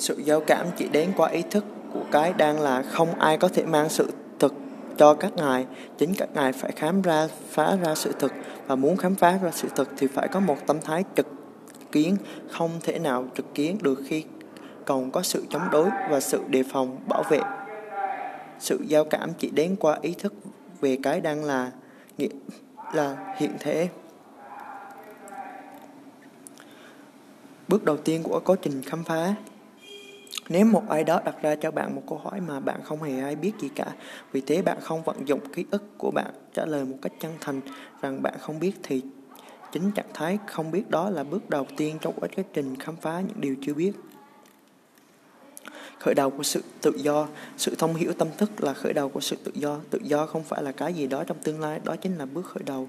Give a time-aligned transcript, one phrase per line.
[0.00, 3.48] sự giao cảm chỉ đến qua ý thức của cái đang là không ai có
[3.48, 4.54] thể mang sự thực
[4.96, 5.66] cho các ngài.
[5.98, 8.32] Chính các ngài phải khám ra, phá ra sự thực.
[8.66, 11.26] Và muốn khám phá ra sự thực thì phải có một tâm thái trực
[11.92, 12.16] kiến,
[12.50, 14.24] không thể nào trực kiến được khi
[14.84, 17.40] còn có sự chống đối và sự đề phòng, bảo vệ.
[18.58, 20.34] Sự giao cảm chỉ đến qua ý thức
[20.80, 21.70] về cái đang là
[22.18, 22.28] nghĩa
[22.94, 23.88] là hiện thể
[27.68, 29.34] bước đầu tiên của quá trình khám phá
[30.50, 33.20] nếu một ai đó đặt ra cho bạn một câu hỏi mà bạn không hề
[33.20, 33.86] ai biết gì cả,
[34.32, 37.32] vì thế bạn không vận dụng ký ức của bạn trả lời một cách chân
[37.40, 37.60] thành
[38.02, 39.02] rằng bạn không biết thì
[39.72, 43.20] chính trạng thái không biết đó là bước đầu tiên trong quá trình khám phá
[43.20, 43.92] những điều chưa biết.
[45.98, 49.20] Khởi đầu của sự tự do, sự thông hiểu tâm thức là khởi đầu của
[49.20, 49.78] sự tự do.
[49.90, 52.46] Tự do không phải là cái gì đó trong tương lai, đó chính là bước
[52.46, 52.88] khởi đầu.